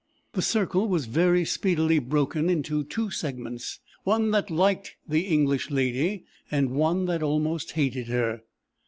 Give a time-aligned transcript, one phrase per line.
[0.33, 6.25] The circle was very speedily broken into two segments, one that liked the English lady,
[6.49, 8.41] and one that almost hated her.